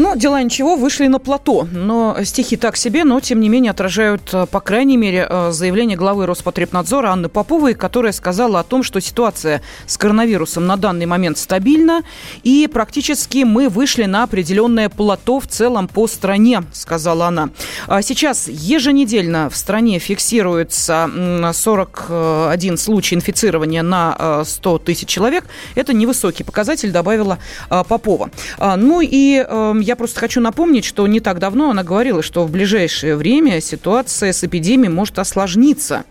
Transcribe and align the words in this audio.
Ну, 0.00 0.16
дела 0.16 0.42
ничего, 0.42 0.76
вышли 0.76 1.08
на 1.08 1.18
плато. 1.18 1.68
Но 1.70 2.16
стихи 2.24 2.56
так 2.56 2.78
себе, 2.78 3.04
но, 3.04 3.20
тем 3.20 3.38
не 3.38 3.50
менее, 3.50 3.72
отражают, 3.72 4.22
э, 4.32 4.46
по 4.46 4.60
крайней 4.60 4.96
мере, 4.96 5.26
э, 5.28 5.50
заявление 5.52 5.98
главы 5.98 6.24
Роспотребнадзора 6.24 7.08
Анны 7.10 7.28
Поповой, 7.28 7.74
которая 7.74 8.12
сказала 8.12 8.60
о 8.60 8.62
том, 8.62 8.82
что 8.82 8.98
ситуация 9.00 9.60
с 9.86 9.98
коронавирусом 9.98 10.66
на 10.66 10.78
данный 10.78 11.04
момент 11.04 11.36
стабильна, 11.36 12.02
и 12.42 12.66
практически 12.72 13.44
мы 13.44 13.68
вышли 13.68 14.04
на 14.04 14.22
определенное 14.22 14.88
плато 14.88 15.38
в 15.38 15.46
целом 15.46 15.86
по 15.86 16.06
стране, 16.06 16.62
сказала 16.72 17.26
она. 17.26 17.50
А 17.86 18.00
сейчас 18.00 18.48
еженедельно 18.48 19.50
в 19.50 19.56
стране 19.56 19.98
фиксируется 19.98 21.10
41 21.52 22.78
случай 22.78 23.16
инфицирования 23.16 23.82
на 23.82 24.44
100 24.46 24.76
э, 24.76 24.78
тысяч 24.78 25.08
человек. 25.08 25.44
Это 25.74 25.92
невысокий 25.92 26.42
показатель, 26.42 26.90
добавила 26.90 27.38
Попова. 27.68 28.30
А, 28.56 28.78
ну 28.78 29.02
и 29.02 29.44
я 29.89 29.89
просто 29.96 30.20
хочу 30.20 30.40
напомнить, 30.40 30.84
что 30.84 31.06
не 31.06 31.20
так 31.20 31.38
давно 31.38 31.70
она 31.70 31.82
говорила, 31.82 32.22
что 32.22 32.44
в 32.44 32.50
ближайшее 32.50 33.16
время 33.16 33.60
ситуация 33.60 34.32
с 34.32 34.44
эпидемией 34.44 34.90
может 34.90 35.18
осложниться. 35.18 36.04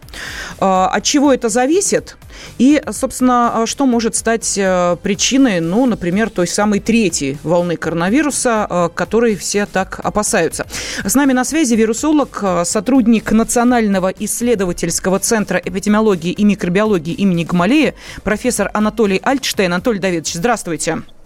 А, 0.60 0.88
от 0.88 1.04
чего 1.04 1.34
это 1.34 1.50
зависит? 1.50 2.18
И, 2.58 2.82
собственно, 2.92 3.64
что 3.66 3.86
может 3.86 4.16
стать 4.16 4.58
э, 4.58 4.96
причиной, 5.02 5.60
ну, 5.60 5.86
например, 5.86 6.30
той 6.30 6.48
самой 6.48 6.80
третьей 6.80 7.38
волны 7.44 7.76
коронавируса, 7.76 8.68
э, 8.70 8.90
которой 8.94 9.36
все 9.36 9.66
так 9.66 10.00
опасаются. 10.04 10.66
С 11.04 11.16
нами 11.16 11.34
на 11.34 11.44
связи 11.44 11.76
вирусолог, 11.76 12.40
э, 12.42 12.64
сотрудник 12.66 13.32
Национального 13.32 14.08
исследовательского 14.08 15.20
центра 15.20 15.62
эпидемиологии 15.64 16.32
и 16.32 16.44
микробиологии 16.46 17.14
имени 17.14 17.44
Гамалея, 17.44 17.96
профессор 18.24 18.70
Анатолий 18.74 19.20
Альтштейн. 19.22 19.74
Анатолий 19.74 20.00
Давидович, 20.00 20.34
здравствуйте. 20.36 20.70
Здравствуйте. 20.70 21.19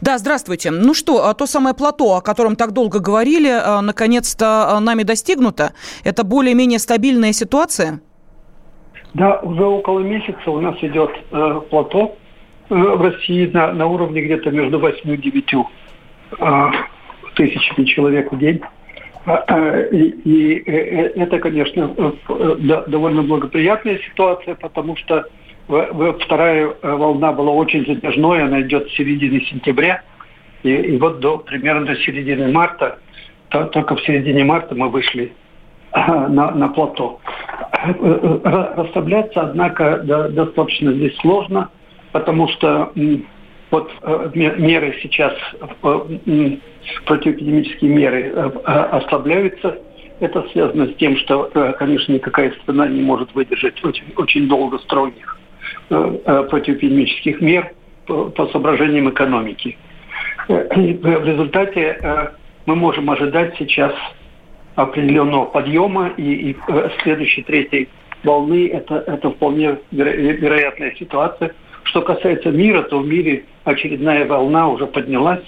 Да, 0.00 0.18
здравствуйте. 0.18 0.70
Ну 0.70 0.94
что, 0.94 1.26
а 1.26 1.34
то 1.34 1.46
самое 1.46 1.74
плато, 1.74 2.16
о 2.16 2.20
котором 2.20 2.56
так 2.56 2.72
долго 2.72 2.98
говорили, 2.98 3.48
а, 3.50 3.80
наконец-то 3.80 4.76
а, 4.76 4.80
нами 4.80 5.04
достигнуто? 5.04 5.74
Это 6.04 6.24
более-менее 6.24 6.80
стабильная 6.80 7.32
ситуация? 7.32 8.00
Да, 9.14 9.38
уже 9.40 9.64
около 9.64 10.00
месяца 10.00 10.50
у 10.50 10.60
нас 10.60 10.76
идет 10.82 11.10
э, 11.30 11.60
плато 11.70 12.16
э, 12.70 12.74
в 12.74 13.02
России 13.02 13.46
на, 13.52 13.72
на 13.72 13.86
уровне 13.86 14.22
где-то 14.22 14.50
между 14.50 14.80
8 14.80 15.10
и 15.10 15.16
9 15.16 15.54
э, 16.38 16.70
тысячами 17.36 17.84
человек 17.84 18.32
в 18.32 18.38
день. 18.38 18.60
И, 19.92 19.96
и 20.24 20.62
э, 20.66 21.12
это, 21.14 21.38
конечно, 21.38 21.94
э, 22.28 22.82
довольно 22.88 23.22
благоприятная 23.22 23.98
ситуация, 23.98 24.54
потому 24.56 24.96
что 24.96 25.26
Вторая 25.72 26.74
э, 26.82 26.94
волна 26.94 27.32
была 27.32 27.52
очень 27.52 27.86
затяжной, 27.86 28.42
она 28.42 28.60
идет 28.60 28.90
с 28.90 28.94
середины 28.94 29.40
сентября. 29.40 30.02
И, 30.62 30.70
и 30.70 30.98
вот 30.98 31.20
до, 31.20 31.38
примерно 31.38 31.86
до 31.86 31.96
середины 31.96 32.52
марта, 32.52 32.98
то, 33.48 33.64
только 33.66 33.96
в 33.96 34.02
середине 34.02 34.44
марта 34.44 34.74
мы 34.74 34.90
вышли 34.90 35.32
э, 35.92 35.98
на, 36.28 36.50
на 36.50 36.68
плато. 36.68 37.20
Э, 37.84 38.72
расслабляться, 38.76 39.40
однако, 39.40 40.02
да, 40.04 40.28
достаточно 40.28 40.92
здесь 40.92 41.16
сложно, 41.18 41.70
потому 42.12 42.48
что 42.48 42.92
вот 43.70 43.90
меры 44.34 44.94
сейчас, 45.02 45.32
противоэпидемические 47.06 47.90
меры 47.90 48.30
ослабляются. 48.64 49.78
Это 50.20 50.46
связано 50.52 50.88
с 50.88 50.94
тем, 50.96 51.16
что, 51.16 51.50
конечно, 51.78 52.12
никакая 52.12 52.52
страна 52.62 52.86
не 52.86 53.00
может 53.00 53.34
выдержать 53.34 53.82
очень, 53.82 54.12
очень 54.16 54.46
долго 54.46 54.78
строгих 54.80 55.38
противоэпидемических 55.88 57.40
мер 57.40 57.72
по, 58.06 58.48
соображениям 58.52 59.10
экономики. 59.10 59.76
Э, 60.48 60.68
в 60.74 61.24
результате 61.24 62.32
мы 62.66 62.76
можем 62.76 63.10
ожидать 63.10 63.54
сейчас 63.58 63.92
определенного 64.74 65.46
подъема, 65.46 66.08
и, 66.16 66.50
и 66.50 66.56
следующей 67.02 67.42
третьей 67.42 67.88
волны 68.24 68.68
это, 68.68 69.04
это 69.06 69.30
вполне 69.30 69.78
веро- 69.92 70.16
вероятная 70.16 70.94
ситуация. 70.98 71.54
Что 71.84 72.02
касается 72.02 72.50
мира, 72.50 72.82
то 72.82 73.00
в 73.00 73.06
мире 73.06 73.44
очередная 73.64 74.24
волна 74.26 74.68
уже 74.68 74.86
поднялась, 74.86 75.42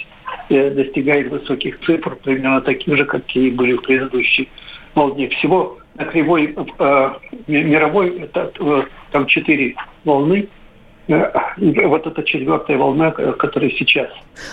достигает 0.48 1.30
высоких 1.30 1.80
цифр, 1.80 2.16
примерно 2.16 2.60
таких 2.60 2.96
же, 2.96 3.04
какие 3.04 3.50
были 3.50 3.74
в 3.74 3.82
предыдущей 3.82 4.48
волне. 4.94 5.28
Всего 5.28 5.78
на 5.94 6.04
кривой 6.06 6.54
э, 6.78 7.10
мировой 7.46 8.20
это, 8.20 8.52
э, 8.58 8.82
там 9.12 9.26
четыре 9.26 9.74
волны. 10.04 10.48
Э, 10.48 10.63
вот 11.06 12.06
эта 12.06 12.22
четвертая 12.22 12.78
волна, 12.78 13.12
э, 13.16 13.32
которая 13.32 13.70
сейчас. 13.70 14.08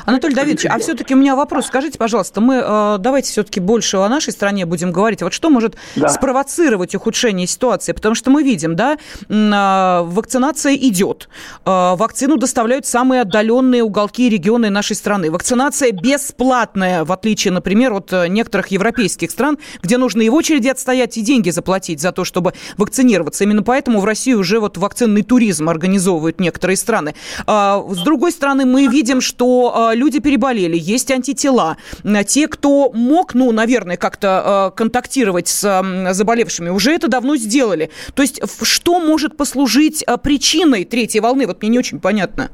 Анатолий 0.06 0.36
Давидович, 0.36 0.66
а 0.70 0.78
все-таки 0.80 1.16
у 1.16 1.18
меня 1.18 1.36
вопрос. 1.36 1.68
Скажите, 1.68 1.98
пожалуйста, 1.98 2.42
мы 2.42 2.62
э, 2.64 2.98
давайте 3.00 3.32
все-таки 3.32 3.60
больше 3.60 3.98
о 3.98 4.10
нашей 4.10 4.34
стране 4.34 4.66
будем 4.66 4.92
говорить. 4.92 5.22
Вот 5.22 5.34
что 5.34 5.50
может 5.50 5.76
да. 5.96 6.10
спровоцировать 6.10 6.94
ухудшение 6.96 7.48
ситуации? 7.48 7.94
Потому 7.94 8.16
что 8.16 8.32
мы 8.32 8.44
видим, 8.44 8.76
да, 8.76 8.98
вакцинация 9.30 10.76
идет. 10.76 11.30
Вакцину 11.66 12.38
доставляют 12.38 12.86
самые 12.86 13.22
отдаленные 13.22 13.84
уголки 13.84 14.28
и 14.28 14.30
регионы 14.30 14.70
нашей 14.70 14.96
страны. 14.96 15.32
Вакцинация 15.32 15.92
бесплатная, 15.92 17.06
в 17.06 17.12
отличие, 17.12 17.54
например, 17.54 17.94
от 17.94 18.12
некоторых 18.28 18.68
европейских 18.68 19.32
стран, 19.32 19.58
где 19.82 19.98
нужно 19.98 20.22
и 20.22 20.30
в 20.30 20.36
очереди 20.36 20.68
отстоять, 20.68 21.18
и 21.18 21.22
деньги 21.22 21.50
заплатить 21.50 22.02
за 22.02 22.12
то, 22.12 22.26
чтобы 22.26 22.54
вакцинироваться. 22.78 23.44
Именно 23.44 23.64
поэтому 23.64 24.00
в 24.00 24.06
России 24.06 24.34
уже 24.34 24.60
вот 24.60 24.78
вакцинный 24.78 25.24
туризм 25.24 25.70
организовывают 25.70 26.41
некоторые 26.42 26.76
страны. 26.76 27.14
А, 27.48 27.82
с 27.88 28.04
другой 28.04 28.32
стороны, 28.32 28.66
мы 28.66 28.88
видим, 28.88 29.22
что 29.22 29.74
а, 29.74 29.96
люди 29.96 30.20
переболели, 30.20 30.78
есть 30.78 31.10
антитела. 31.12 31.78
Те, 32.28 32.48
кто 32.48 32.92
мог, 32.92 33.34
ну, 33.34 33.52
наверное, 33.52 33.98
как-то 33.98 34.28
а, 34.28 34.72
контактировать 34.72 35.48
с 35.48 35.62
заболевшими, 36.12 36.70
уже 36.70 36.92
это 36.92 37.08
давно 37.08 37.38
сделали. 37.38 37.90
То 38.16 38.24
есть 38.24 38.42
что 38.64 39.00
может 39.00 39.38
послужить 39.38 40.04
причиной 40.24 40.84
третьей 40.84 41.22
волны? 41.22 41.48
Вот 41.48 41.62
мне 41.62 41.72
не 41.72 41.80
очень 41.80 42.00
понятно. 42.00 42.50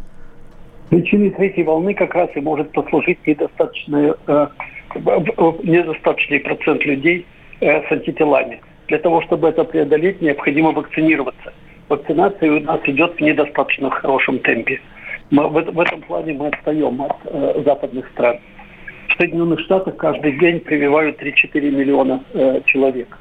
Причиной 0.89 1.31
третьей 1.31 1.63
волны 1.63 1.93
как 1.93 2.13
раз 2.13 2.29
и 2.35 2.39
может 2.39 2.71
послужить 2.71 3.19
недостаточный, 3.25 4.13
э, 4.27 4.47
недостаточный 5.63 6.39
процент 6.39 6.85
людей 6.85 7.25
э, 7.59 7.81
с 7.87 7.91
антителами. 7.91 8.61
Для 8.87 8.99
того, 8.99 9.21
чтобы 9.21 9.49
это 9.49 9.65
преодолеть, 9.65 10.21
необходимо 10.21 10.71
вакцинироваться– 10.71 11.53
вакцинация 11.89 12.51
у 12.51 12.59
нас 12.61 12.79
идет 12.85 13.15
в 13.15 13.21
недостаточно 13.21 13.89
хорошем 13.89 14.39
темпе. 14.39 14.79
Мы, 15.29 15.47
в, 15.47 15.53
в 15.53 15.79
этом 15.79 16.01
плане 16.01 16.33
мы 16.33 16.47
отстаем 16.47 17.01
от 17.01 17.15
э, 17.25 17.61
западных 17.65 18.07
стран. 18.09 18.39
В 19.09 19.17
Соединенных 19.17 19.59
Штатах 19.61 19.97
каждый 19.97 20.37
день 20.39 20.59
прививают 20.59 21.21
3-4 21.21 21.71
миллиона 21.71 22.23
э, 22.33 22.61
человек. 22.65 23.17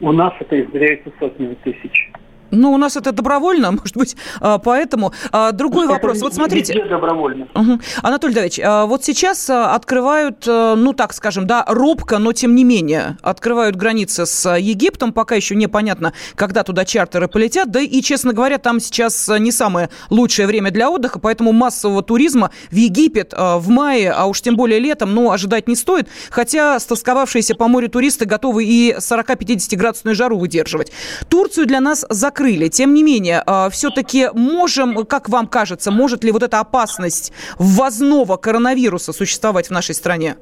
У 0.00 0.12
нас 0.12 0.32
это 0.40 0.60
измеряется 0.60 1.10
сотнями 1.18 1.54
тысяч. 1.64 2.10
Ну, 2.54 2.72
у 2.72 2.76
нас 2.76 2.96
это 2.96 3.12
добровольно, 3.12 3.72
может 3.72 3.96
быть, 3.96 4.16
а, 4.40 4.58
поэтому. 4.58 5.12
А, 5.32 5.52
другой 5.52 5.84
это 5.84 5.94
вопрос. 5.94 6.20
Вот 6.20 6.34
смотрите. 6.34 6.84
добровольно. 6.88 7.48
Угу. 7.54 7.80
Анатолий 8.02 8.34
Давидович, 8.34 8.60
а, 8.64 8.86
вот 8.86 9.04
сейчас 9.04 9.50
открывают, 9.50 10.46
ну, 10.46 10.92
так 10.92 11.12
скажем, 11.12 11.46
да, 11.46 11.64
робко, 11.68 12.18
но 12.18 12.32
тем 12.32 12.54
не 12.54 12.64
менее, 12.64 13.18
открывают 13.22 13.76
границы 13.76 14.26
с 14.26 14.56
Египтом. 14.56 15.12
Пока 15.12 15.34
еще 15.34 15.54
непонятно, 15.54 16.12
когда 16.34 16.62
туда 16.62 16.84
чартеры 16.84 17.28
полетят. 17.28 17.70
Да 17.70 17.80
и, 17.80 18.00
честно 18.02 18.32
говоря, 18.32 18.58
там 18.58 18.80
сейчас 18.80 19.28
не 19.38 19.52
самое 19.52 19.90
лучшее 20.10 20.46
время 20.46 20.70
для 20.70 20.90
отдыха, 20.90 21.18
поэтому 21.18 21.52
массового 21.52 22.02
туризма 22.02 22.50
в 22.70 22.76
Египет 22.76 23.32
в 23.32 23.68
мае, 23.68 24.10
а 24.10 24.26
уж 24.26 24.40
тем 24.40 24.56
более 24.56 24.78
летом, 24.78 25.14
ну, 25.14 25.30
ожидать 25.30 25.68
не 25.68 25.76
стоит. 25.76 26.08
Хотя 26.30 26.78
стосковавшиеся 26.78 27.54
по 27.54 27.68
морю 27.68 27.88
туристы 27.88 28.24
готовы 28.24 28.64
и 28.64 28.94
40-50 28.94 29.76
градусную 29.76 30.14
жару 30.14 30.38
выдерживать. 30.38 30.92
Турцию 31.28 31.66
для 31.66 31.80
нас 31.80 32.04
закрыли 32.08 32.43
закрыли. 32.44 32.68
Тем 32.68 32.94
не 32.94 33.02
менее, 33.02 33.42
а, 33.46 33.68
все-таки 33.70 34.28
можем, 34.34 35.04
как 35.06 35.28
вам 35.28 35.46
кажется, 35.46 35.90
может 35.90 36.24
ли 36.24 36.32
вот 36.32 36.42
эта 36.42 36.60
опасность 36.60 37.32
ввозного 37.58 38.36
коронавируса 38.36 39.12
существовать 39.12 39.68
в 39.68 39.70
нашей 39.70 39.94
стране? 39.94 40.36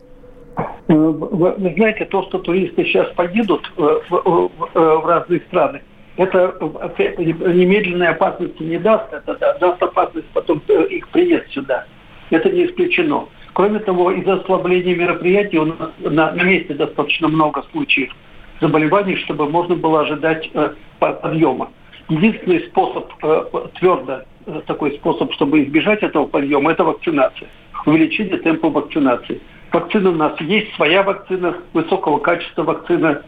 Э, 0.89 0.95
вы 0.95 1.75
знаете, 1.77 2.05
то, 2.05 2.23
что 2.25 2.39
туристы 2.39 2.85
сейчас 2.85 3.09
поедут 3.15 3.71
э, 3.77 3.83
в, 4.11 4.51
в 4.75 5.07
разные 5.07 5.41
страны, 5.49 5.83
это 6.17 6.55
немедленной 7.19 8.09
опасности 8.09 8.63
не 8.63 8.79
даст, 8.79 9.13
это 9.13 9.57
даст 9.61 9.83
опасность 9.83 10.27
потом 10.35 10.61
э, 10.69 10.87
их 10.91 11.09
приезд 11.09 11.47
сюда. 11.53 11.87
Это 12.31 12.51
не 12.51 12.67
исключено. 12.67 13.27
Кроме 13.53 13.79
того, 13.79 14.11
из-за 14.13 14.35
ослабления 14.35 14.97
мероприятий 14.97 15.59
у 15.59 15.67
нас 15.67 15.91
на, 16.01 16.33
на 16.33 16.43
месте 16.43 16.75
достаточно 16.75 17.29
много 17.29 17.63
случаев 17.73 18.11
заболеваний, 18.61 19.17
чтобы 19.17 19.49
можно 19.49 19.75
было 19.75 20.03
ожидать 20.03 20.51
подъема. 20.99 21.69
Единственный 22.09 22.61
способ 22.69 23.13
твердо, 23.79 24.23
такой 24.67 24.93
способ, 24.93 25.33
чтобы 25.35 25.65
избежать 25.65 26.03
этого 26.03 26.27
подъема, 26.27 26.73
это 26.73 26.85
вакцинация. 26.85 27.49
Увеличение 27.87 28.39
темпа 28.39 28.69
вакцинации. 28.69 29.41
Вакцина 29.73 30.11
у 30.11 30.15
нас 30.15 30.41
есть, 30.41 30.75
своя 30.75 31.03
вакцина, 31.03 31.57
высокого 31.73 32.19
качества 32.19 32.63
вакцина, 32.65 33.23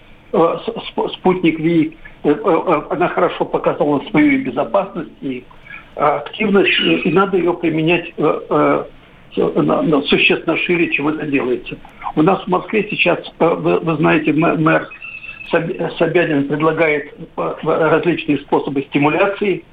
спутник 1.15 1.59
Ви. 1.59 1.97
Она 2.23 3.09
хорошо 3.09 3.45
показала 3.45 4.01
свою 4.11 4.45
безопасность 4.45 5.11
и 5.21 5.45
активность, 5.97 6.81
и 7.05 7.11
надо 7.11 7.37
ее 7.37 7.55
применять 7.55 8.13
существенно 9.35 10.57
шире, 10.59 10.91
чем 10.93 11.09
это 11.09 11.27
делается. 11.27 11.77
У 12.17 12.23
нас 12.23 12.43
в 12.45 12.47
Москве 12.47 12.87
сейчас, 12.91 13.19
э, 13.41 13.55
вы 13.55 13.97
знаете, 13.97 14.33
мэр 14.33 14.89
Собянин 15.51 16.49
предлагает 16.49 17.13
э, 17.37 17.55
различные 17.65 18.39
способы 18.39 18.83
стимуляции 18.83 19.65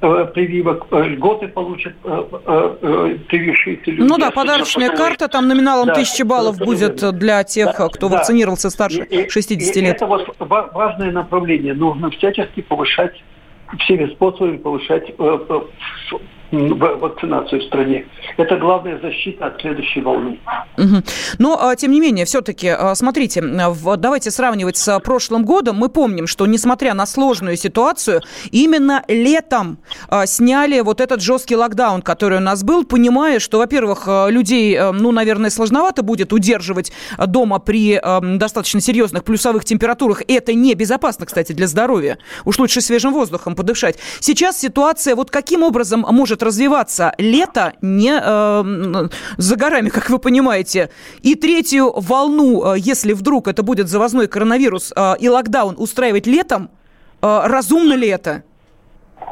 э, 0.00 0.26
прививок, 0.34 0.86
льготы 0.90 1.48
получат 1.48 1.94
привившиеся 2.02 3.90
люди. 3.90 4.08
Ну 4.08 4.18
да, 4.18 4.30
подарочная 4.30 4.90
карта, 4.90 5.28
там 5.28 5.48
номиналом 5.48 5.86
да, 5.86 5.94
тысячи 5.94 6.22
баллов 6.22 6.56
да, 6.56 6.64
будет 6.64 7.18
для 7.18 7.44
тех, 7.44 7.76
да, 7.78 7.88
кто 7.88 8.08
да. 8.08 8.16
вакцинировался 8.16 8.70
старше 8.70 9.04
и, 9.04 9.28
60 9.28 9.76
и, 9.76 9.80
лет. 9.80 9.96
это 9.96 10.06
вот 10.06 10.26
важное 10.38 11.12
направление. 11.12 11.74
Нужно 11.74 12.10
всячески 12.10 12.62
повышать 12.62 13.22
всеми 13.78 14.06
способами 14.10 14.56
повышать 14.56 15.12
вакцинацию 16.52 17.60
в 17.60 17.64
стране. 17.64 18.06
Это 18.36 18.56
главная 18.56 18.98
защита 19.00 19.46
от 19.46 19.60
следующей 19.60 20.00
волны. 20.00 20.38
Угу. 20.76 21.02
Но, 21.38 21.58
а, 21.60 21.76
тем 21.76 21.92
не 21.92 22.00
менее, 22.00 22.24
все-таки, 22.24 22.68
а, 22.68 22.94
смотрите, 22.94 23.42
давайте 23.42 24.30
сравнивать 24.30 24.76
с 24.76 25.00
прошлым 25.00 25.44
годом. 25.44 25.76
Мы 25.76 25.88
помним, 25.88 26.26
что, 26.26 26.46
несмотря 26.46 26.94
на 26.94 27.06
сложную 27.06 27.56
ситуацию, 27.56 28.22
именно 28.50 29.04
летом 29.08 29.78
а, 30.08 30.26
сняли 30.26 30.80
вот 30.80 31.00
этот 31.00 31.20
жесткий 31.20 31.56
локдаун, 31.56 32.02
который 32.02 32.38
у 32.38 32.42
нас 32.42 32.64
был, 32.64 32.84
понимая, 32.84 33.38
что, 33.38 33.58
во-первых, 33.58 34.08
людей, 34.28 34.78
ну, 34.92 35.12
наверное, 35.12 35.50
сложновато 35.50 36.02
будет 36.02 36.32
удерживать 36.32 36.92
дома 37.18 37.58
при 37.58 38.00
достаточно 38.38 38.80
серьезных 38.80 39.24
плюсовых 39.24 39.64
температурах. 39.64 40.22
Это 40.28 40.54
небезопасно, 40.54 41.26
кстати, 41.26 41.52
для 41.52 41.66
здоровья. 41.66 42.18
Уж 42.44 42.58
лучше 42.58 42.80
свежим 42.80 43.12
воздухом 43.12 43.54
подышать. 43.54 43.98
Сейчас 44.20 44.58
ситуация 44.58 45.14
вот 45.14 45.30
каким 45.30 45.62
образом 45.62 46.06
может 46.10 46.39
может 46.40 46.42
развиваться 46.42 47.12
лето 47.18 47.72
не 47.82 48.12
э, 48.12 49.08
за 49.36 49.56
горами, 49.56 49.88
как 49.88 50.10
вы 50.10 50.18
понимаете. 50.18 50.88
И 51.22 51.34
третью 51.34 51.92
волну, 51.96 52.74
э, 52.74 52.78
если 52.78 53.12
вдруг 53.14 53.48
это 53.48 53.62
будет 53.62 53.88
завозной 53.88 54.26
коронавирус 54.26 54.92
э, 54.96 55.14
и 55.20 55.28
локдаун 55.28 55.74
устраивать 55.78 56.26
летом, 56.26 56.68
э, 57.22 57.40
разумно 57.44 57.94
ли 57.94 58.08
это? 58.08 58.42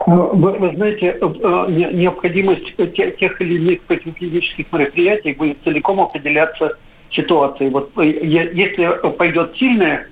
Ну, 0.06 0.34
вы, 0.34 0.52
вы 0.58 0.74
знаете, 0.76 1.18
э, 1.20 1.92
необходимость 1.94 2.76
тех 2.76 3.40
или 3.40 3.54
иных 3.54 3.80
противоэпидемических 3.82 4.72
мероприятий 4.72 5.34
будет 5.34 5.56
целиком 5.64 6.00
определяться 6.00 6.76
ситуацией. 7.10 7.70
Вот 7.70 7.90
если 7.96 9.10
пойдет 9.16 9.56
сильная 9.58 10.06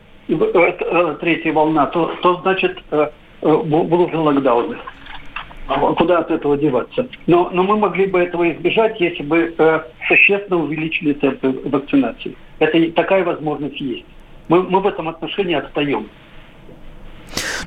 третья 1.20 1.52
волна, 1.52 1.87
то, 1.87 2.10
то 2.22 2.40
значит 2.43 2.78
будут 3.43 4.14
локдауны. 4.14 4.76
Куда 5.67 6.19
от 6.21 6.31
этого 6.31 6.57
деваться? 6.57 7.09
Но, 7.27 7.51
но 7.53 7.63
мы 7.65 7.77
могли 7.77 8.07
бы 8.07 8.21
этого 8.21 8.51
избежать, 8.53 9.01
если 9.01 9.23
бы 9.23 9.55
э, 9.57 9.81
существенно 10.07 10.63
увеличили 10.63 11.13
темпы 11.15 11.61
вакцинации. 11.65 12.37
Это 12.61 12.93
такая 12.93 13.25
возможность 13.25 13.81
есть. 13.81 14.05
Мы, 14.49 14.63
мы 14.63 14.81
в 14.81 14.87
этом 14.87 15.09
отношении 15.09 15.55
отстаем. 15.55 16.09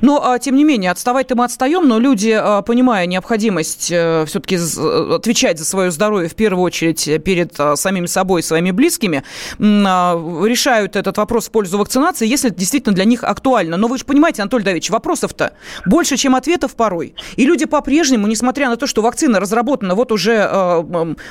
Но, 0.00 0.22
а, 0.24 0.38
тем 0.38 0.56
не 0.56 0.64
менее, 0.64 0.90
отставать-то 0.90 1.36
мы 1.36 1.44
отстаем, 1.44 1.86
но 1.86 1.98
люди, 1.98 2.30
а, 2.30 2.62
понимая 2.62 3.06
необходимость 3.06 3.90
э, 3.90 4.24
все-таки 4.26 4.56
отвечать 4.56 5.58
за 5.58 5.64
свое 5.64 5.90
здоровье 5.90 6.28
в 6.28 6.34
первую 6.34 6.62
очередь 6.62 7.22
перед 7.24 7.58
а, 7.58 7.76
самими 7.76 8.06
собой 8.06 8.42
своими 8.42 8.70
близкими, 8.70 9.22
решают 9.58 10.96
этот 10.96 11.16
вопрос 11.16 11.48
в 11.48 11.50
пользу 11.50 11.78
вакцинации, 11.78 12.26
если 12.26 12.50
это 12.50 12.58
действительно 12.58 12.94
для 12.94 13.04
них 13.04 13.24
актуально. 13.24 13.76
Но 13.76 13.88
вы 13.88 13.98
же 13.98 14.04
понимаете, 14.04 14.42
Анатолий 14.42 14.64
Давидович, 14.64 14.90
вопросов-то 14.90 15.52
больше, 15.86 16.16
чем 16.16 16.34
ответов 16.34 16.74
порой. 16.74 17.14
И 17.36 17.44
люди 17.44 17.66
по-прежнему, 17.66 18.26
несмотря 18.26 18.68
на 18.68 18.76
то, 18.76 18.86
что 18.86 19.02
вакцина 19.02 19.40
разработана 19.40 19.94
вот 19.94 20.12
уже 20.12 20.84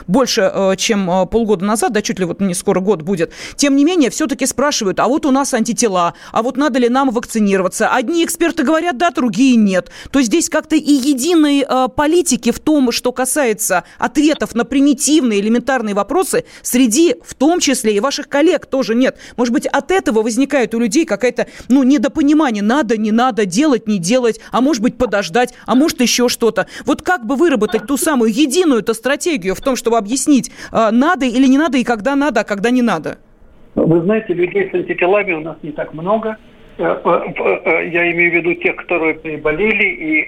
больше, 0.08 0.76
чем 0.78 1.28
полгода 1.28 1.66
назад, 1.66 1.94
да 1.94 2.02
чуть 2.02 2.20
ли 2.20 2.26
вот 2.26 2.40
не 2.42 2.54
скоро 2.54 2.80
год 2.80 3.02
будет, 3.02 3.32
тем 3.56 3.76
не 3.76 3.84
менее, 3.84 4.10
все-таки 4.10 4.46
спрашивают, 4.46 5.00
а 5.00 5.08
вот 5.08 5.26
у 5.26 5.32
нас 5.32 5.54
антитела, 5.54 6.14
а 6.32 6.42
вот 6.42 6.58
надо 6.58 6.80
ли 6.80 6.90
нам 6.90 7.10
вакцинироваться? 7.12 7.90
Одни 7.90 8.24
эксперты 8.24 8.59
эксперты 8.60 8.64
говорят 8.64 8.98
да, 8.98 9.12
другие 9.12 9.56
нет. 9.56 9.90
То 10.12 10.22
здесь 10.22 10.50
как-то 10.50 10.76
и 10.76 10.92
единой 10.92 11.66
э, 11.68 11.88
политики 11.96 12.52
в 12.52 12.60
том, 12.60 12.92
что 12.92 13.12
касается 13.12 13.84
ответов 13.98 14.56
на 14.56 14.66
примитивные 14.66 15.40
элементарные 15.40 15.96
вопросы, 15.96 16.46
среди, 16.62 17.16
в 17.24 17.34
том 17.36 17.60
числе 17.60 17.96
и 17.96 18.00
ваших 18.00 18.28
коллег, 18.28 18.66
тоже 18.66 18.96
нет. 18.96 19.18
Может 19.38 19.54
быть, 19.54 19.66
от 19.66 19.92
этого 19.92 20.22
возникает 20.22 20.76
у 20.76 20.80
людей 20.80 21.06
какая-то, 21.06 21.48
ну, 21.70 21.84
недопонимание, 21.84 22.64
надо, 22.64 22.98
не 22.98 23.12
надо, 23.12 23.46
делать, 23.46 23.88
не 23.88 24.00
делать, 24.00 24.40
а 24.52 24.62
может 24.62 24.82
быть, 24.82 24.98
подождать, 24.98 25.54
а 25.66 25.76
может, 25.76 26.02
еще 26.02 26.30
что-то. 26.30 26.68
Вот 26.86 27.02
как 27.02 27.26
бы 27.26 27.36
выработать 27.36 27.88
ту 27.88 27.98
самую 27.98 28.32
единую-то 28.32 28.94
стратегию 28.94 29.56
в 29.56 29.62
том, 29.62 29.76
чтобы 29.76 29.98
объяснить, 29.98 30.52
э, 30.72 30.90
надо 30.92 31.26
или 31.26 31.48
не 31.48 31.58
надо, 31.58 31.78
и 31.78 31.84
когда 31.84 32.16
надо, 32.16 32.42
а 32.42 32.44
когда 32.44 32.70
не 32.70 32.82
надо? 32.82 33.18
Вы 33.76 34.02
знаете, 34.02 34.34
людей 34.34 34.70
с 34.70 34.74
антителами 34.74 35.34
у 35.34 35.42
нас 35.42 35.58
не 35.62 35.72
так 35.72 35.94
много– 35.94 36.38
я 36.80 38.12
имею 38.12 38.32
в 38.32 38.36
виду 38.36 38.54
тех, 38.56 38.76
которые 38.78 39.16
переболели 39.16 39.84
и 39.84 40.28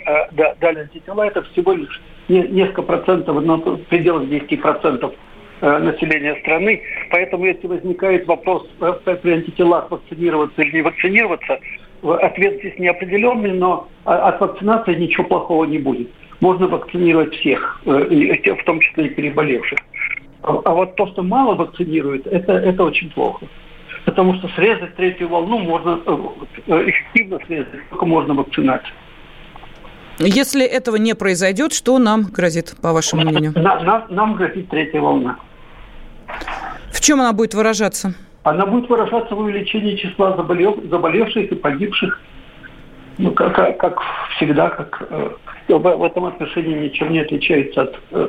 дали 0.59 0.80
антитела, 0.80 1.24
это 1.24 1.42
всего 1.44 1.74
лишь 1.74 2.01
несколько 2.27 2.81
процентов, 2.81 3.42
но 3.44 3.57
в 3.57 3.83
пределах 3.83 4.27
10 4.27 4.62
процентов 4.62 5.13
населения 5.62 6.36
страны. 6.42 6.81
Поэтому 7.09 7.45
если 7.45 7.68
возникает 7.68 8.27
вопрос 8.27 8.68
при 8.80 9.31
антителах 9.31 9.89
вакцинироваться 9.92 10.62
или 10.62 10.77
не 10.77 10.81
вакцинироваться, 10.81 11.59
ответ 12.03 12.59
здесь 12.59 12.77
неопределенный, 12.80 13.54
но 13.54 13.88
от 14.04 14.42
вакцинации 14.42 14.95
ничего 14.95 15.24
плохого 15.24 15.65
не 15.65 15.77
будет. 15.77 16.09
Можно 16.42 16.68
вакцинировать 16.68 17.33
всех, 17.36 17.81
в 17.86 18.63
том 18.65 18.80
числе 18.81 19.06
и 19.06 19.09
переболевших. 19.09 19.80
А, 20.44 20.59
а 20.65 20.74
вот 20.74 20.95
то, 20.95 21.07
что 21.07 21.21
мало 21.21 21.56
вакцинирует, 21.56 22.25
это, 22.25 22.54
это 22.54 22.83
очень 22.83 23.12
плохо. 23.12 23.45
Потому 24.06 24.36
что 24.36 24.48
срезать 24.50 24.95
третью 24.95 25.30
волну 25.30 25.59
можно 25.59 26.00
э, 26.06 26.18
э, 26.68 26.89
эффективно 26.89 27.39
срезать, 27.45 27.89
только 27.89 28.06
можно 28.06 28.33
вакцинацией. 28.33 28.94
Если 30.19 30.66
этого 30.66 30.97
не 30.97 31.16
произойдет, 31.16 31.73
что 31.73 31.97
нам 31.99 32.23
грозит, 32.23 32.76
по 32.81 32.94
вашему 32.94 33.23
мнению? 33.23 33.54
На, 33.56 33.80
на, 33.80 34.06
нам 34.09 34.35
грозит 34.35 34.69
третья 34.69 35.02
волна. 35.02 35.37
В 36.92 37.02
чем 37.02 37.21
она 37.21 37.33
будет 37.33 37.54
выражаться? 37.54 38.14
Она 38.44 38.66
будет 38.66 38.90
выражаться 38.90 39.35
в 39.35 39.40
увеличении 39.40 39.95
числа 39.95 40.35
заболев, 40.35 40.78
заболевших 40.90 41.52
и 41.52 41.56
погибших. 41.56 42.19
Ну, 43.18 43.31
как, 43.31 43.78
как 43.78 43.99
всегда, 44.35 44.69
как 44.69 45.04
э, 45.09 45.30
в, 45.68 46.04
этом 46.04 46.26
отношении 46.26 46.85
ничем 46.85 47.11
не 47.11 47.19
отличается 47.19 47.81
от... 47.83 47.99
Э, 48.11 48.28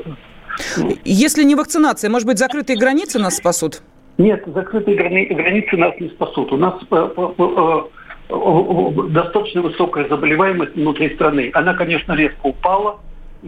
Если 1.04 1.44
не 1.44 1.54
вакцинация, 1.54 2.10
может 2.10 2.26
быть, 2.26 2.38
закрытые 2.38 2.78
границы 2.78 3.18
нас 3.18 3.36
спасут? 3.36 3.82
Нет, 4.18 4.44
закрытые 4.46 4.96
границы 4.96 5.76
нас 5.76 5.98
не 5.98 6.08
спасут. 6.08 6.52
У 6.52 6.56
нас 6.56 6.74
э, 6.90 7.08
э, 7.16 7.82
э, 8.28 8.92
достаточно 9.10 9.62
высокая 9.62 10.08
заболеваемость 10.08 10.74
внутри 10.74 11.14
страны. 11.14 11.50
Она, 11.54 11.74
конечно, 11.74 12.12
резко 12.12 12.46
упала. 12.46 13.00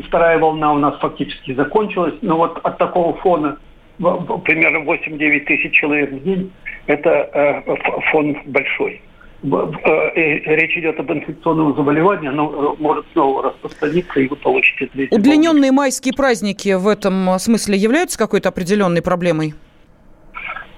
Вторая 0.08 0.38
волна 0.38 0.72
у 0.72 0.78
нас 0.78 0.98
фактически 1.00 1.54
закончилась. 1.54 2.14
Но 2.22 2.38
вот 2.38 2.58
от 2.62 2.78
такого 2.78 3.14
фона 3.18 3.58
примерно 3.98 4.78
8-9 4.90 5.44
тысяч 5.44 5.72
человек 5.72 6.10
в 6.10 6.24
день, 6.24 6.50
это 6.86 7.62
фон 8.10 8.36
большой. 8.46 9.00
Речь 9.44 10.76
идет 10.78 10.98
об 10.98 11.12
инфекционном 11.12 11.76
заболевании, 11.76 12.28
оно 12.28 12.74
может 12.80 13.04
снова 13.12 13.44
распространиться, 13.44 14.18
и 14.18 14.26
вы 14.26 14.34
получите... 14.34 14.88
Удлиненные 15.12 15.70
майские 15.70 16.12
праздники 16.12 16.72
в 16.72 16.88
этом 16.88 17.38
смысле 17.38 17.76
являются 17.76 18.18
какой-то 18.18 18.48
определенной 18.48 19.02
проблемой? 19.02 19.54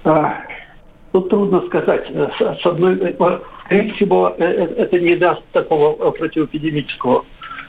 А, 0.07 0.41
тут 1.11 1.29
трудно 1.29 1.61
сказать. 1.67 2.05
С 2.39 2.65
одной, 2.65 2.97
э, 2.97 3.13
скорее 3.65 3.93
всего, 3.93 4.33
э, 4.37 4.43
э, 4.43 4.83
это 4.83 4.99
не 4.99 5.15
даст 5.15 5.41
такого 5.51 6.11
противоэпидемического 6.11 7.25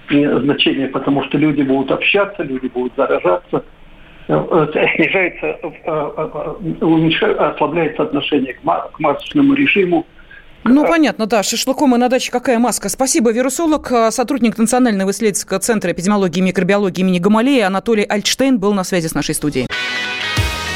значения, 0.08 0.86
потому 0.86 1.22
что 1.24 1.36
люди 1.36 1.62
будут 1.62 1.90
общаться, 1.90 2.42
люди 2.42 2.68
будут 2.68 2.94
заражаться, 2.96 3.62
снижается, 4.26 5.58
ослабляется 7.50 8.04
отношение 8.04 8.54
к 8.54 8.98
масочному 8.98 9.52
режиму. 9.52 10.06
Ну, 10.64 10.86
понятно, 10.86 11.26
да. 11.26 11.42
Шашлыком 11.42 11.94
и 11.94 11.98
на 11.98 12.08
даче 12.08 12.32
какая 12.32 12.58
маска. 12.58 12.88
Спасибо. 12.88 13.32
Вирусолог, 13.32 13.86
сотрудник 14.10 14.56
Национального 14.56 15.10
исследовательского 15.10 15.60
центра 15.60 15.92
эпидемиологии 15.92 16.38
и 16.38 16.42
микробиологии 16.42 17.02
имени 17.02 17.18
Гамалея 17.18 17.66
Анатолий 17.66 18.04
Альтштейн 18.04 18.58
был 18.58 18.72
на 18.72 18.84
связи 18.84 19.08
с 19.08 19.14
нашей 19.14 19.34
студией. 19.34 19.66